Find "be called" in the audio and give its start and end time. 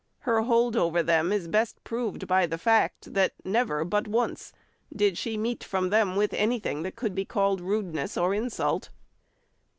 7.13-7.61